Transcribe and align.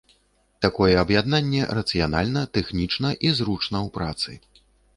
Такое 0.65 0.93
аб'яднанне 1.01 1.67
рацыянальна 1.79 2.41
тэхнічна 2.59 3.09
і 3.29 3.37
зручна 3.41 3.77
ў 3.87 3.89
працы. 3.99 4.31